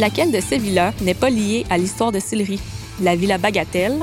[0.00, 2.60] Laquelle de ces villas n'est pas liée à l'histoire de Sillery?
[3.00, 4.00] La villa Bagatelle,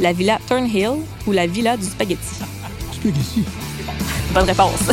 [0.00, 2.36] la villa Turnhill ou la villa du spaghetti?
[2.92, 3.44] Spaghetti.
[4.32, 4.80] Bonne réponse.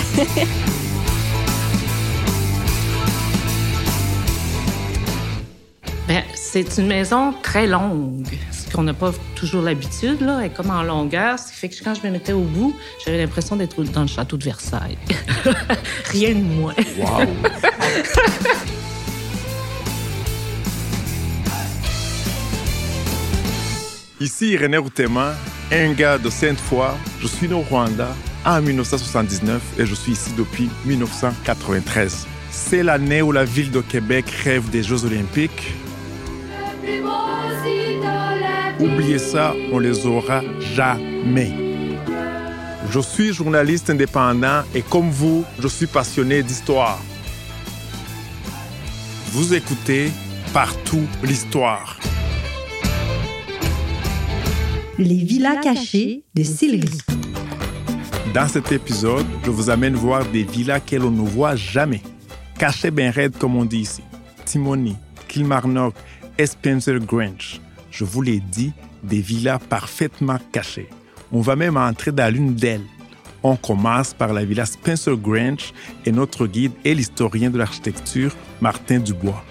[6.05, 10.19] Ben, c'est une maison très longue, ce qu'on n'a pas toujours l'habitude.
[10.19, 10.39] Là.
[10.41, 12.75] Elle est comme en longueur, ce qui fait que quand je me mettais au bout,
[13.05, 14.97] j'avais l'impression d'être dans le château de Versailles.
[16.11, 16.75] Rien de moins.
[16.99, 17.25] Wow.
[24.23, 25.35] Ici René Routema,
[25.69, 26.91] un gars de Sainte-Foy.
[27.19, 28.15] Je suis né au Rwanda
[28.45, 32.25] en 1979 et je suis ici depuis 1993.
[32.49, 35.73] C'est l'année où la ville de Québec rêve des Jeux olympiques.
[38.79, 40.41] Oubliez ça, on les aura
[40.73, 41.51] jamais.
[42.91, 47.01] Je suis journaliste indépendant et comme vous, je suis passionné d'histoire.
[49.33, 50.11] Vous écoutez
[50.53, 51.97] partout l'histoire.
[55.03, 56.97] Les villas cachées de Sillery.
[58.33, 62.01] Dans cet épisode, je vous amène voir des villas que l'on ne voit jamais.
[62.57, 64.01] Cachées bien raides comme on dit ici.
[64.45, 64.95] Timony,
[65.27, 65.93] Kilmarnock
[66.37, 67.59] et Spencer Grange.
[67.91, 68.71] Je vous l'ai dit,
[69.03, 70.87] des villas parfaitement cachées.
[71.33, 72.87] On va même entrer dans l'une d'elles.
[73.43, 75.73] On commence par la villa Spencer Grange
[76.05, 79.43] et notre guide est l'historien de l'architecture Martin Dubois.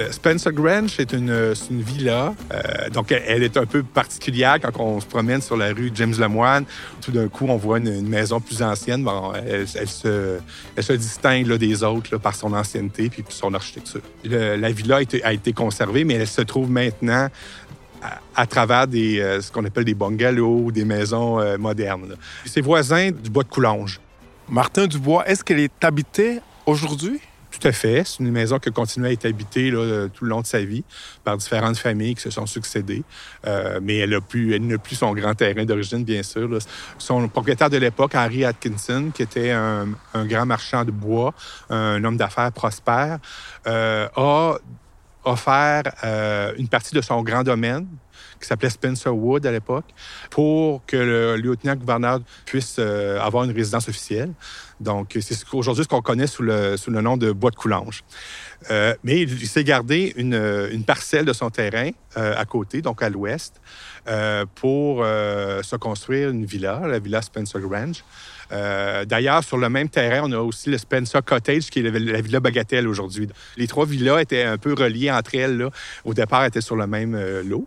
[0.00, 2.34] Euh, Spencer Grange, c'est une, une villa.
[2.52, 6.14] Euh, donc, elle, est un peu particulière quand on se promène sur la rue James
[6.18, 6.64] Lemoine.
[7.00, 9.04] Tout d'un coup, on voit une, maison plus ancienne.
[9.04, 10.38] Bon, elle, se,
[10.76, 14.00] elle se distingue là, des autres par son ancienneté puis son architecture.
[14.24, 17.28] La villa a été, conservée, mais elle se trouve maintenant
[18.34, 22.16] à, travers des, euh, ce qu'on appelle des bungalows ou des maisons modernes.
[22.46, 24.00] C'est voisin du bois de Coulonge.
[24.48, 27.20] Martin Dubois, est-ce qu'elle est habitée aujourd'hui?
[27.60, 28.04] Tout à fait.
[28.06, 29.70] C'est une maison qui a continué à être habitée
[30.14, 30.82] tout le long de sa vie
[31.24, 33.02] par différentes familles qui se sont succédées.
[33.46, 36.48] Euh, mais elle, plus, n'a plus son grand terrain d'origine, bien sûr.
[36.96, 41.34] Son propriétaire de l'époque, Henry Atkinson, qui était un, grand marchand de bois,
[41.68, 43.18] un homme d'affaires prospère,
[43.66, 44.54] euh, a
[45.24, 47.86] offert euh, une partie de son grand domaine
[48.40, 49.84] qui s'appelait Spencer Wood à l'époque,
[50.30, 54.32] pour que le lieutenant-gouverneur puisse avoir une résidence officielle.
[54.80, 57.56] Donc, c'est ce qu'aujourd'hui ce qu'on connaît sous le, sous le nom de Bois de
[57.56, 58.02] Coulanges.
[58.70, 60.34] Euh, mais il, s'est gardé une,
[60.72, 63.60] une parcelle de son terrain euh, à côté, donc à l'ouest,
[64.08, 68.04] euh, pour se construire une villa, la villa Spencer Grange.
[68.50, 72.20] D'ailleurs, sur le même terrain, on a aussi le Spencer Cottage, qui est la, la
[72.20, 73.28] villa Bagatelle aujourd'hui.
[73.56, 75.58] Les trois villas étaient un peu reliées entre elles.
[75.58, 75.70] Là.
[76.04, 77.66] Au départ, elles étaient sur le même lot.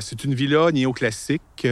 [0.00, 1.66] C'est une villa néoclassique.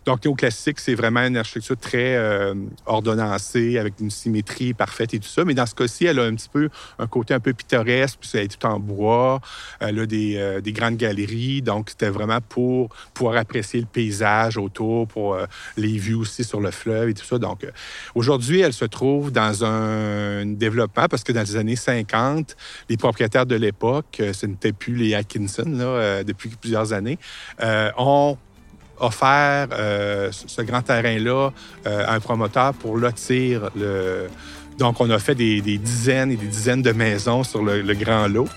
[0.00, 2.54] Euh, donc, néoclassique, c'est vraiment une architecture très euh,
[2.86, 5.44] ordonnancée, avec une symétrie parfaite et tout ça.
[5.44, 8.30] Mais dans ce cas-ci, elle a un petit peu un côté un peu pittoresque, puis
[8.34, 9.40] elle est tout en bois.
[9.80, 11.62] Elle a des, euh, des grandes galeries.
[11.62, 16.60] Donc, c'était vraiment pour pouvoir apprécier le paysage autour, pour euh, les vues aussi sur
[16.60, 17.38] le fleuve et tout ça.
[17.38, 17.70] Donc, euh,
[18.14, 22.56] aujourd'hui, elle se trouve dans un développement parce que dans les années 50,
[22.88, 27.18] les propriétaires de l'époque, euh, ce n'était plus les Atkinson, là, euh, depuis plusieurs années,
[27.62, 28.36] euh, ont
[29.00, 31.50] offert euh, ce grand terrain-là
[31.86, 34.28] euh, à un promoteur pour lotir le.
[34.78, 37.94] Donc, on a fait des, des dizaines et des dizaines de maisons sur le, le
[37.94, 38.48] grand lot.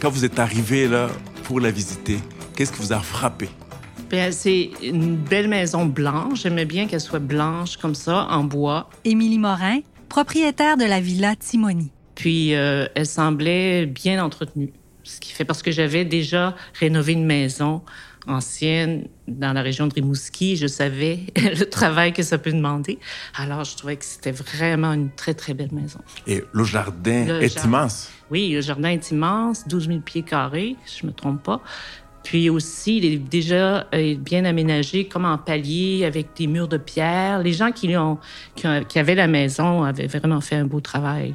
[0.00, 1.08] Quand vous êtes arrivé là
[1.44, 2.18] pour la visiter,
[2.54, 3.48] qu'est-ce qui vous a frappé?
[4.10, 6.42] Ben, c'est une belle maison blanche.
[6.42, 8.88] J'aimais bien qu'elle soit blanche comme ça, en bois.
[9.04, 11.90] Émilie Morin, propriétaire de la villa Timony.
[12.18, 14.72] Puis euh, elle semblait bien entretenue.
[15.04, 17.80] Ce qui fait parce que j'avais déjà rénové une maison
[18.26, 20.56] ancienne dans la région de Rimouski.
[20.56, 22.98] Je savais le travail que ça peut demander.
[23.36, 26.00] Alors, je trouvais que c'était vraiment une très, très belle maison.
[26.26, 27.68] Et le jardin Le est jardin.
[27.68, 28.10] immense.
[28.32, 31.62] Oui, le jardin est immense, 12 000 pieds carrés, si je me trompe pas.
[32.24, 36.76] Puis aussi, il est déjà euh, bien aménagé comme en palier avec des murs de
[36.76, 37.38] pierre.
[37.42, 38.18] Les gens qui, ont,
[38.54, 41.34] qui, ont- qui avaient la maison avaient vraiment fait un beau travail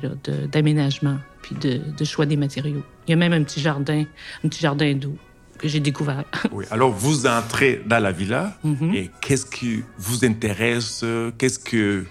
[0.51, 2.83] d'aménagement puis de, de choix des matériaux.
[3.07, 4.03] Il y a même un petit jardin,
[4.43, 5.15] un petit jardin d'eau
[5.57, 6.23] que j'ai découvert.
[6.51, 6.65] Oui.
[6.71, 8.93] Alors, vous entrez dans la villa Mhm.
[8.93, 11.03] et qu'est-ce qui vous intéresse?
[11.37, 12.05] Qu'est-ce que,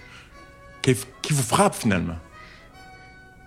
[0.82, 2.16] qui vous frappe finalement?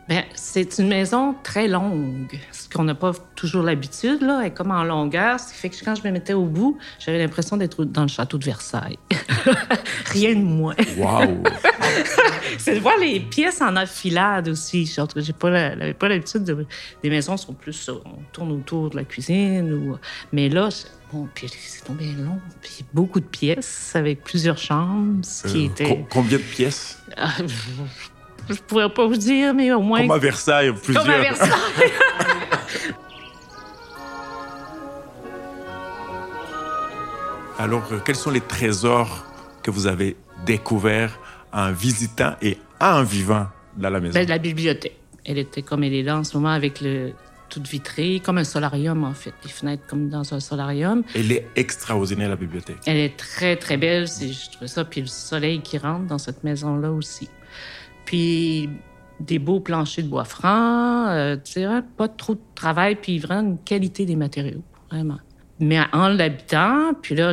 [0.08, 4.22] Ben, c'est une maison très longue, ce qu'on n'a pas toujours l'habitude.
[4.22, 6.46] Là, elle est comme en longueur, ce qui fait que quand je me mettais au
[6.46, 9.00] bout, j'avais l'impression d'être dans le château de Versailles.
[10.06, 10.76] Rien de moins.
[10.98, 11.44] Wow!
[12.60, 14.86] c'est de voir les pièces en affilade aussi.
[14.86, 16.66] J'ai pas pas l'habitude de...
[17.02, 19.98] des maisons sont plus on tourne autour de la cuisine ou
[20.32, 20.70] mais là
[21.12, 25.70] bon puis c'est tombé long puis beaucoup de pièces avec plusieurs chambres ce qui Euh,
[25.70, 27.00] était co- combien de pièces?
[28.50, 31.06] Je pourrais pas vous dire mais au moins Comme à Versailles, plusieurs.
[31.06, 31.52] Comme à Versailles.
[37.58, 39.26] Alors, euh, quels sont les trésors
[39.64, 41.18] que vous avez découverts
[41.54, 43.48] en visitant et en vivant
[43.78, 44.14] dans la maison?
[44.14, 44.98] Ben, la bibliothèque.
[45.24, 47.14] Elle était comme elle est là en ce moment avec le
[47.50, 51.04] toute vitrée, comme un solarium en fait, les fenêtres comme dans un solarium.
[51.16, 52.78] Elle est extraordinaire, la bibliothèque.
[52.86, 56.44] Elle est très très belle, je trouve ça puis le soleil qui rentre dans cette
[56.44, 57.30] maison là aussi.
[58.06, 58.70] Puis
[59.20, 61.66] des beaux planchers de bois franc, euh, sais,
[61.98, 65.20] pas trop de travail puis vraiment une qualité des matériaux, vraiment.
[65.60, 67.32] Mais en l'habitant, puis là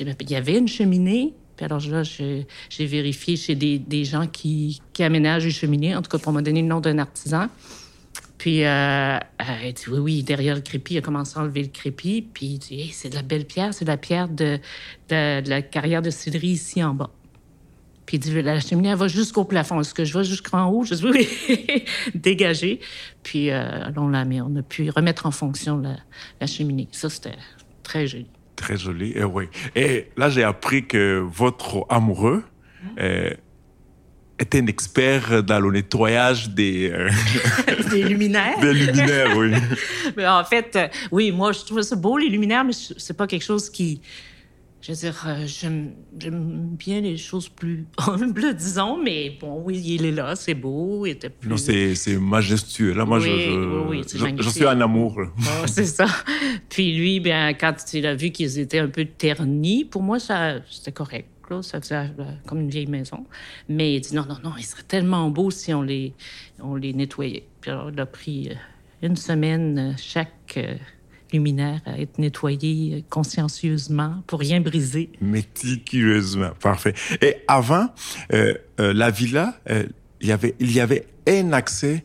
[0.00, 1.34] il y avait une cheminée.
[1.56, 6.18] Puis alors là, j'ai vérifié chez des, gens qui, aménagent les cheminées, en tout cas
[6.18, 7.48] pour me donner le nom d'un artisan.
[8.38, 9.18] Puis euh,
[9.64, 12.22] dit oui, oui, derrière le crépi, il a commencé à enlever le crépi.
[12.22, 14.60] Puis il dit c'est de la belle pierre, c'est de la pierre de
[15.10, 17.10] la carrière de cidrerie ici en bas.
[18.08, 19.82] Puis il dit la cheminée, elle va jusqu'au plafond.
[19.82, 20.82] Est-ce que je vais jusqu'en haut?
[20.82, 21.84] Je dis oui,
[22.14, 22.80] dégagé.
[23.22, 25.96] Puis euh, on l'a mis, on a pu remettre en fonction la,
[26.40, 26.88] la cheminée.
[26.90, 27.36] Ça, c'était
[27.82, 28.26] très joli.
[28.56, 29.44] Très joli, et oui.
[29.76, 32.44] Et là, j'ai appris que votre amoureux
[32.98, 33.28] euh,
[34.38, 37.10] était un expert dans le nettoyage des, euh,
[37.90, 38.58] Des luminaires.
[38.58, 39.52] des luminaires, oui.
[40.16, 43.26] Mais en fait, euh, oui, moi, je trouve ça beau, les luminaires, mais c'est pas
[43.26, 44.00] quelque chose qui.
[44.80, 50.06] Je veux dire, euh, j'aime bien les choses plus humbles, disons, mais bon, oui, il
[50.06, 51.48] est là, c'est beau, il était plus.
[51.50, 52.92] Non, c'est majestueux.
[52.94, 55.20] Là, moi, je- Oui, je, oui, oui, je- suis en amour.
[55.46, 56.06] Ah, c'est ça.
[56.68, 60.56] Puis lui, bien, quand il a vu qu'ils étaient un peu ternis, pour moi, ça,
[60.70, 61.28] c'était correct.
[61.50, 63.24] Là, ça faisait euh, comme une vieille maison.
[63.70, 66.12] Mais il dit non, non, non, il serait tellement beau si on les,
[66.60, 67.46] on les nettoyait.
[67.62, 68.54] Puis alors, il a pris euh,
[69.06, 70.58] une semaine chaque
[71.32, 75.10] luminaire à être nettoyé consciencieusement pour rien briser.
[75.20, 76.94] Méticuleusement, parfait.
[77.20, 77.88] Et avant,
[78.32, 79.84] euh, euh, la villa, euh,
[80.20, 82.04] il y avait, il y avait un accès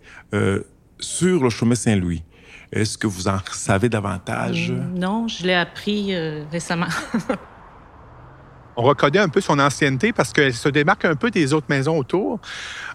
[0.99, 2.23] sur le chemin Saint-Louis.
[2.71, 4.71] Est-ce que vous en savez davantage?
[4.71, 6.15] Non, je l'ai appris
[6.51, 6.87] récemment.
[8.75, 11.97] On reconnaît un peu son ancienneté parce qu'elle se démarque un peu des autres maisons
[11.97, 12.39] autour.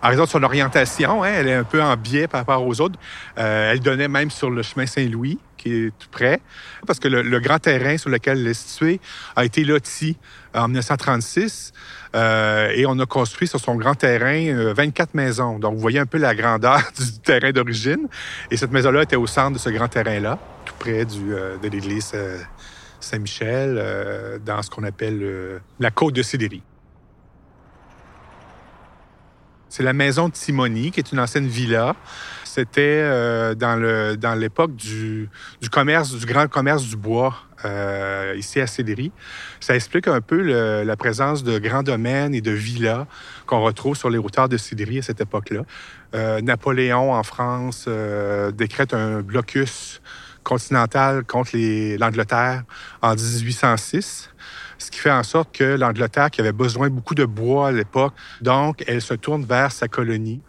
[0.02, 2.80] En raison de son orientation, hein, elle est un peu en biais par rapport aux
[2.80, 2.98] autres.
[3.38, 6.40] Euh, elle donnait même sur le chemin Saint-Louis, qui est tout près,
[6.86, 9.00] parce que le, grand terrain sur lequel elle est située
[9.36, 10.16] a été loti
[10.54, 11.72] en 1936
[12.14, 15.58] euh, et on a construit sur son grand terrain euh, 24 maisons.
[15.58, 18.08] Donc, vous voyez un peu la grandeur du terrain d'origine.
[18.50, 22.12] Et cette maison-là était au centre de ce grand terrain-là, tout près euh, de l'église
[22.14, 22.38] euh,
[23.00, 26.62] Saint-Michel, euh, dans ce qu'on appelle euh, la côte de Sillery.
[29.68, 31.94] C'est la maison de Timoni, qui est une ancienne villa.
[32.42, 35.28] C'était euh, dans l'époque du,
[35.70, 37.34] commerce, du grand commerce du bois
[38.36, 39.12] ici à Sillery.
[39.60, 40.40] Ça explique un peu
[40.82, 43.06] la présence de grands domaines et de villas
[43.46, 46.40] qu'on retrouve sur les hauteurs de Sillery à cette époque-là.
[46.40, 47.88] Napoléon en France
[48.54, 50.00] décrète un blocus
[51.26, 51.50] contre
[51.98, 52.62] l'Angleterre
[53.02, 54.30] en 1806
[54.78, 58.14] ce qui fait en sorte que l'Angleterre, qui avait besoin beaucoup de bois à l'époque,
[58.40, 60.40] donc elle se tourne vers sa colonie.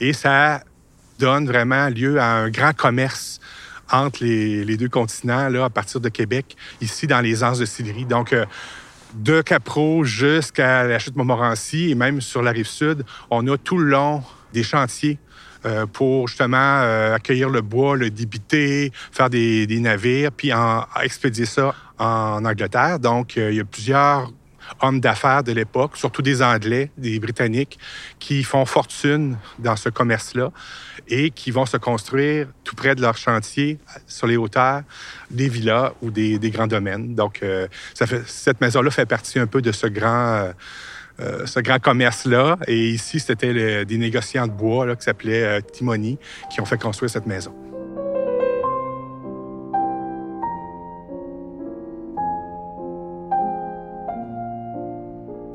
[0.00, 0.62] Et ça
[1.18, 3.40] donne vraiment lieu à un grand commerce
[3.92, 8.06] entre les, deux continents, là, à partir de Québec, ici dans les Anses de Sillery.
[8.06, 8.46] Donc, euh,
[9.14, 13.78] de Capreau jusqu'à la chute Montmorency et même sur la rive sud, on a tout
[13.78, 15.18] le long des chantiers
[15.66, 20.52] euh, pour justement euh, accueillir le bois, le débiter, faire des, navires, puis
[21.02, 22.98] expédier ça en Angleterre.
[22.98, 24.30] Donc, euh, il y a plusieurs
[24.82, 27.78] hommes d'affaires de l'époque, surtout des Anglais, des Britanniques,
[28.18, 30.50] qui font fortune dans ce commerce-là
[31.08, 34.82] et qui vont se construire tout près de leur chantier, sur les hauteurs,
[35.30, 37.14] des villas ou des, grands domaines.
[37.14, 37.42] Donc,
[38.26, 40.50] cette maison-là fait partie un peu de ce grand...
[41.20, 42.58] euh, ce grand commerce-là.
[42.66, 46.18] Et ici, c'était des négociants de bois qui s'appelaient euh, Timoni
[46.50, 47.54] qui ont fait construire cette maison.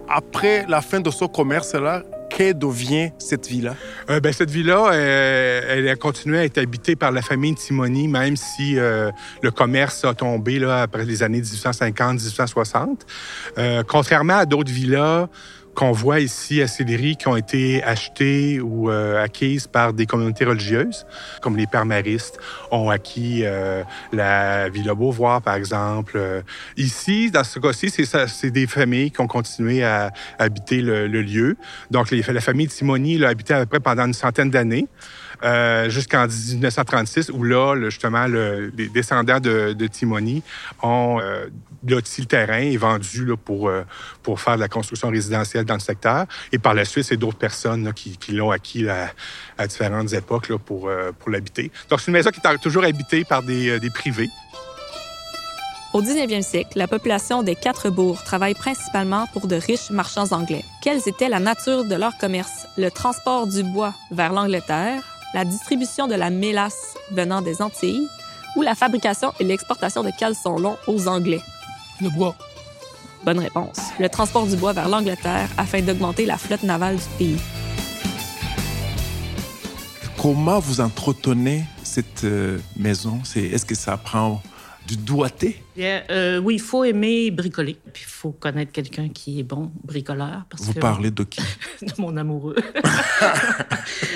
[0.08, 3.76] Après la fin de ce commerce-là, que devient cette villa?
[4.10, 8.08] Euh, ben, cette villa, euh, elle a continué à être habitée par la famille Timoni,
[8.08, 13.00] même si euh, le commerce a tombé là, après les années 1850-1860.
[13.58, 15.28] Euh, contrairement à d'autres villas
[15.80, 20.44] qu'on voit ici à Sillery qui ont été achetées ou euh, acquises par des communautés
[20.44, 21.06] religieuses,
[21.42, 22.38] comme les Pères Maristes
[22.70, 26.18] ont acquis euh, la Villa Beauvoir, par exemple.
[26.18, 26.42] Euh,
[26.76, 31.56] ici, dans ce cas-ci, c'est des familles qui ont continué à, habiter le, lieu.
[31.92, 34.90] Donc, la famille de Simoni l'a habité à peu près pendant une centaine d'années.
[35.42, 40.44] Euh, jusqu'en 1936, où là, justement, les descendants de, de Timoni
[40.84, 41.46] ont euh,
[41.88, 43.72] loti le terrain et vendu pour,
[44.22, 46.26] pour faire de la construction résidentielle dans le secteur.
[46.52, 50.88] Et par la suite, c'est d'autres personnes qui, l'ont acquis à différentes époques là, pour,
[50.90, 51.72] euh, pour l'habiter.
[51.90, 54.30] Donc, c'est une maison qui est toujours habitée par des, des privés.
[55.92, 60.64] Au 19e siècle, la population des quatre bourgs travaille principalement pour de riches marchands anglais.
[60.84, 62.68] Quelles étaient la nature de leur commerce?
[62.78, 65.02] Le transport du bois vers l'Angleterre,
[65.34, 68.08] la distribution de la mélasse venant des Antilles
[68.56, 71.42] ou la fabrication et l'exportation de caleçons longs aux Anglais?
[72.02, 72.36] Le bois.
[73.24, 73.80] Bonne réponse.
[74.00, 77.38] Le transport du bois vers l'Angleterre afin d'augmenter la flotte navale du pays.
[80.22, 83.22] Comment vous entretenez cette euh, maison?
[83.36, 84.42] Est-ce que ça prend
[84.88, 85.62] du doigté?
[85.78, 87.78] Euh, oui, il faut aimer bricoler.
[87.94, 90.46] Puis il faut connaître quelqu'un qui est bon bricoleur.
[90.50, 91.42] Parce vous parlez de qui?
[91.82, 92.56] de mon amoureux.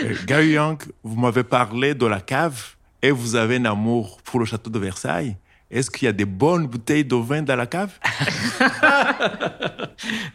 [0.03, 4.39] Euh, Gary Young, vous m'avez parlé de la cave et vous avez un amour pour
[4.39, 5.36] le château de Versailles.
[5.74, 7.98] Est-ce qu'il y a des bonnes bouteilles de vin dans la cave?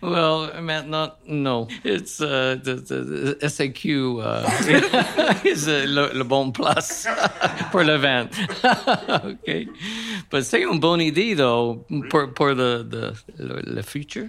[0.03, 1.69] well, maintenant, non.
[1.85, 4.45] It's uh, the, the, SAQ uh,
[5.45, 7.07] is uh, le, le, bon place
[7.71, 8.29] pour le vin.
[9.25, 9.69] OK.
[10.33, 12.85] Mais c'est une bonne idée, though, pour, pour le,
[13.39, 14.25] le futur.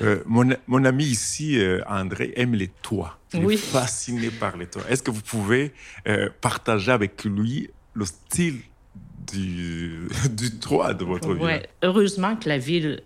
[0.00, 3.18] Euh, mon, mon, ami ici, euh, André, aime les toits.
[3.34, 3.54] Il oui.
[3.54, 4.84] est fasciné par les toits.
[4.88, 5.72] Est-ce que vous pouvez
[6.06, 8.60] euh, partager avec lui le style
[9.32, 11.42] du, du toit de votre ville.
[11.42, 11.68] Ouais.
[11.82, 13.02] Heureusement que la ville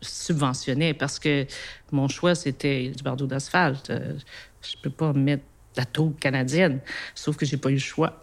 [0.00, 1.46] subventionnait parce que
[1.92, 3.90] mon choix, c'était du bardeau d'asphalte.
[3.90, 4.14] Euh,
[4.62, 5.44] je peux pas mettre
[5.76, 6.80] la tôle canadienne,
[7.14, 8.22] sauf que j'ai pas eu le choix.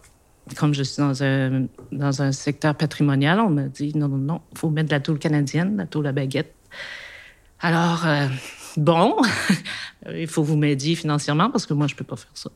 [0.56, 4.40] Comme je suis dans un, dans un secteur patrimonial, on m'a dit non, non, non,
[4.52, 6.52] il faut mettre de la tôle canadienne, la tôle à baguette.
[7.60, 8.26] Alors, euh,
[8.76, 9.16] bon,
[10.12, 12.50] il faut vous m'aider financièrement parce que moi, je peux pas faire ça.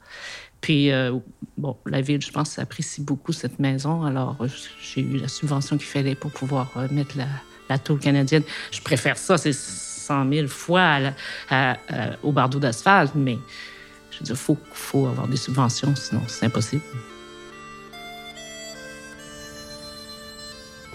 [0.61, 1.13] Puis, euh,
[1.57, 4.03] bon, la ville, je pense, apprécie beaucoup cette maison.
[4.03, 4.49] Alors, euh,
[4.81, 7.29] j'ai eu la subvention qu'il fallait pour pouvoir euh, mettre la,
[7.69, 8.43] la tour canadienne.
[8.71, 10.99] Je préfère ça, c'est 100 000 fois
[12.23, 13.39] au bardeau d'asphalte, mais
[14.11, 16.83] je veux dire, il faut, faut avoir des subventions, sinon c'est impossible.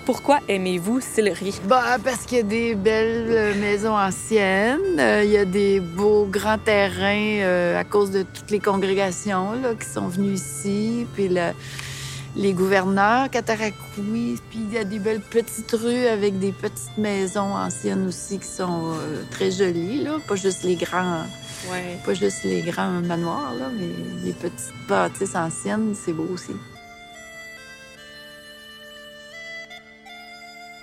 [0.06, 1.54] Pourquoi aimez-vous Sillery?
[1.66, 5.80] Bah, parce qu'il y a des belles euh, maisons anciennes, euh, il y a des
[5.80, 11.06] beaux grands terrains euh, à cause de toutes les congrégations là, qui sont venues ici,
[11.14, 11.30] puis
[12.36, 17.54] les gouverneurs Cataracoui, puis il y a des belles petites rues avec des petites maisons
[17.54, 18.94] anciennes aussi qui sont
[19.30, 20.18] très jolies, là.
[20.28, 21.26] pas juste les grands...
[21.70, 22.00] Ouais.
[22.04, 23.90] Pas juste les grands manoirs, là, mais
[24.26, 26.54] les petites bâtisses anciennes, c'est beau aussi.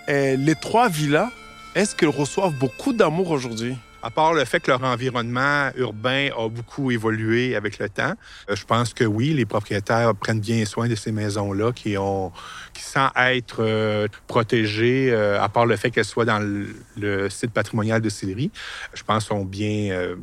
[0.08, 1.30] Les trois villas,
[1.74, 3.76] est-ce qu'elles reçoivent beaucoup d'amour aujourd'hui?
[4.00, 8.14] À part le fait que leur environnement urbain a beaucoup évolué avec le temps,
[8.48, 12.30] euh, je pense que oui, les propriétaires prennent bien soin de ces maisons-là qui ont,
[12.72, 17.50] qui sans être euh, protégées, euh, à part le fait qu'elles soient dans le, site
[17.50, 18.52] patrimonial de Sillery,
[18.94, 20.14] je pense sont bien,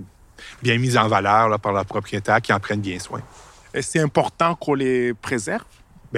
[0.64, 3.22] bien mises en valeur là, par leurs propriétaires qui en prennent bien soin.
[3.74, 5.66] Est-ce c'est important qu'on les préserve?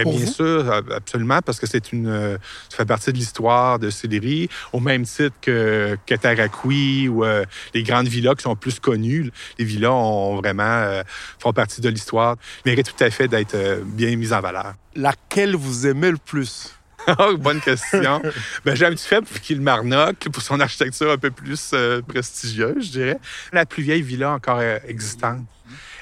[0.04, 2.38] Bien, bien sûr, absolument, parce que c'est une, euh,
[2.70, 7.84] ça fait partie de l'histoire de Sillery, au même titre que Cataraqui ou euh, les
[7.84, 9.32] grandes villas qui sont plus connues.
[9.58, 11.04] Les villas ont vraiment euh,
[11.40, 12.36] font partie de l'histoire,
[12.66, 14.74] méritent tout à fait d'être bien mises en valeur.
[14.96, 16.74] Laquelle vous aimez le plus?
[17.20, 18.22] Oh, bonne question.
[18.66, 21.74] ben, j'ai un petit faible pour Kilmarnock, pour son architecture un peu plus
[22.06, 23.20] prestigieuse, je dirais.
[23.54, 25.46] La plus vieille villa encore existante.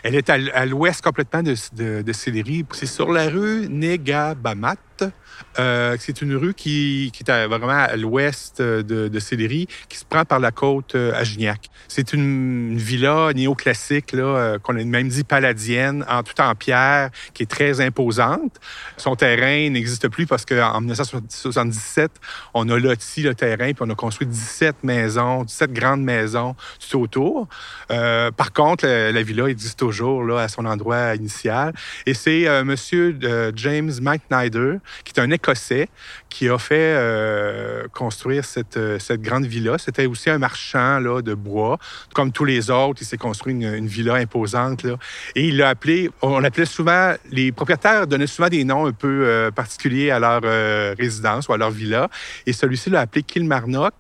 [0.06, 4.76] Elle est à, l'ouest complètement de, de, C'est sur la rue Negabamat.
[5.60, 10.40] Euh, c'est une rue qui, est vraiment à l'ouest de, de qui se prend par
[10.40, 11.70] la côte euh, Agignac.
[11.88, 17.44] C'est une, villa néoclassique, euh, qu'on a même dit paladienne, en tout en pierre, qui
[17.44, 18.60] est très imposante.
[18.98, 22.12] Son terrain n'existe plus parce qu'en 1977,
[22.54, 27.02] on a loti le terrain, puis on a construit 17 maisons, 17 grandes maisons tout
[27.02, 27.48] autour.
[27.92, 31.74] Euh, par contre, la, villa existe toujours à son endroit initial.
[32.06, 33.18] Et c'est Monsieur
[33.56, 35.90] James McNider qui est un Écossais
[36.36, 39.78] qui a fait euh, construire cette, euh, cette grande villa.
[39.78, 41.78] C'était aussi un marchand de bois.
[42.14, 44.86] Comme tous les autres, il s'est construit une, villa imposante.
[45.36, 49.24] Et il l'a appelé, on appelait souvent, les propriétaires donnaient souvent des noms un peu
[49.26, 52.10] euh, particuliers à leur euh, résidence ou à leur villa.
[52.46, 53.94] Et celui-ci l'a appelé Kilmarnock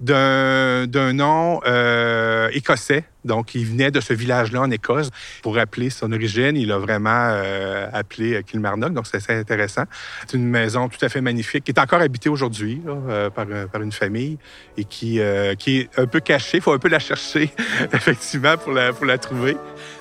[0.00, 3.04] d'un nom euh, écossais.
[3.24, 5.10] Donc, il venait de ce village-là en Écosse.
[5.42, 8.92] Pour rappeler son origine, il a vraiment euh, appelé Kilmarnock.
[8.92, 9.84] Donc, c'est assez intéressant.
[10.26, 13.46] C'est une maison tout à fait magnifique qui est encore habitée aujourd'hui euh, par,
[13.80, 14.38] une famille
[14.76, 16.58] et qui, euh, est un peu cachée.
[16.58, 17.50] Il faut un peu la chercher,
[17.92, 19.56] effectivement, pour la, trouver.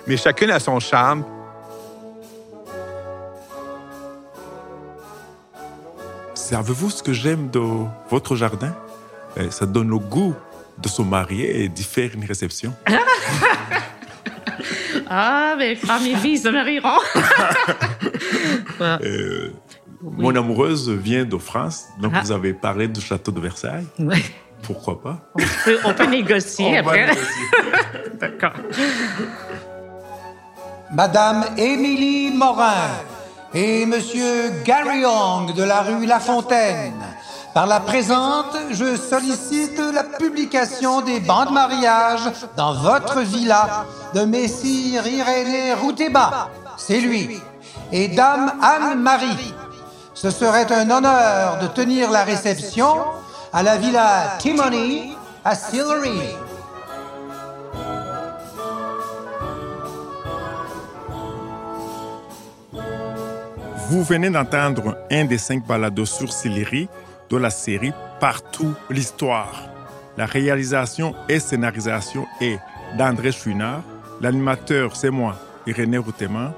[0.08, 1.24] Mais chacune a son charme.
[6.34, 7.62] Savez-vous ce que j'aime de
[8.10, 8.76] votre jardin?
[9.38, 10.36] Euh, Ça donne le goût
[10.78, 12.74] de se marier et d'y faire une réception.
[15.10, 17.00] Ah, mais mes filles se marieront.
[18.82, 19.50] Euh,
[20.02, 20.16] Oui.
[20.24, 22.22] Mon amoureuse vient de France, donc Ah.
[22.24, 23.86] vous avez parlé du château de Versailles.
[24.00, 24.22] Ouais.
[24.64, 25.18] Pourquoi pas?
[25.36, 27.12] On, peut, on peut négocier On après.
[28.20, 28.54] D'accord.
[30.92, 32.90] Madame Émilie Morin
[33.54, 37.02] et Monsieur Gary Young de la rue La Fontaine.
[37.54, 44.22] Par la présente, je sollicite la publication des bancs de mariage dans votre villa de
[44.22, 47.40] Messire Irénée Routeba, c'est lui,
[47.92, 49.54] et Dame Anne-Marie.
[50.16, 53.04] Ce serait un honneur de tenir la réception
[53.52, 56.22] à la villa Timony à Sillery.
[63.90, 66.90] Vous venez d'entendre un des cinq balados sur Sillery
[67.34, 69.64] de la série Partout l'histoire.
[70.18, 72.60] La réalisation et scénarisation est
[72.98, 73.82] d'André Chouinard.
[74.22, 75.36] L'animateur, c'est moi,
[75.66, 76.54] Irénée Routeman.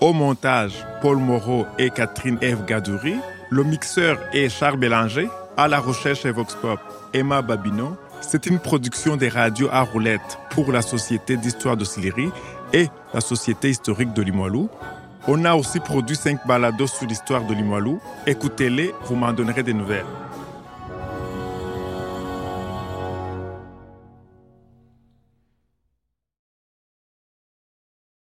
[0.00, 3.16] Au montage, Paul Moreau et Catherine Eve Gadouri.
[3.50, 5.28] Le mixeur est Charles Bélanger.
[5.56, 6.78] À la recherche et Vox Pop,
[7.12, 7.96] Emma Babino.
[8.20, 12.30] C'est une production des radios à roulettes pour la Société d'histoire de Sillery
[12.72, 14.70] et la Société historique de Limoilou.
[15.28, 18.00] On a aussi produit cinq balados sur l'histoire de Limoilou.
[18.26, 20.04] Écoutez-les, vous m'en donnerez des nouvelles.